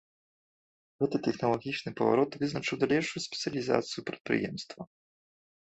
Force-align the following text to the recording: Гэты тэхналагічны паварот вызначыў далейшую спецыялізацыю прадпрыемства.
Гэты 1.03 1.17
тэхналагічны 1.27 1.91
паварот 1.99 2.31
вызначыў 2.45 2.75
далейшую 2.85 3.21
спецыялізацыю 3.27 4.01
прадпрыемства. 4.11 4.81